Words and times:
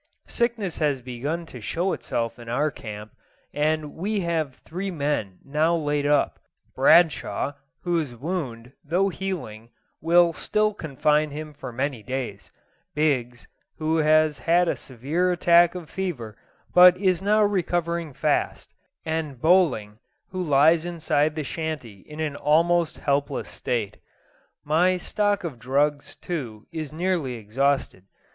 Sickness 0.27 0.79
has 0.79 0.99
begun 1.03 1.45
to 1.45 1.61
show 1.61 1.93
itself 1.93 2.39
in 2.39 2.49
our 2.49 2.71
camp, 2.71 3.11
and 3.53 3.93
we 3.93 4.21
have 4.21 4.55
three 4.65 4.89
men 4.89 5.37
now 5.45 5.75
laid 5.75 6.07
up: 6.07 6.39
Bradshaw, 6.73 7.53
whose 7.83 8.15
wound, 8.15 8.71
though 8.83 9.09
healing, 9.09 9.69
will 10.01 10.33
still 10.33 10.73
confine 10.73 11.29
him 11.29 11.53
for 11.53 11.71
many 11.71 12.01
days; 12.01 12.51
Biggs, 12.95 13.47
who 13.77 13.97
has 13.97 14.39
had 14.39 14.67
a 14.67 14.75
severe 14.75 15.31
attack 15.31 15.75
of 15.75 15.87
fever, 15.87 16.35
but 16.73 16.97
is 16.97 17.21
now 17.21 17.43
recovering 17.43 18.11
fast; 18.11 18.73
and 19.05 19.39
Bowling, 19.39 19.99
who 20.29 20.41
lies 20.41 20.83
inside 20.83 21.35
the 21.35 21.43
shanty 21.43 21.99
in 22.07 22.19
an 22.19 22.35
almost 22.35 22.97
helpless 22.97 23.49
state. 23.51 23.97
My 24.63 24.97
stock 24.97 25.43
of 25.43 25.59
drugs, 25.59 26.15
too, 26.15 26.65
is 26.71 26.91
nearly 26.91 27.33
exhausted. 27.35 28.05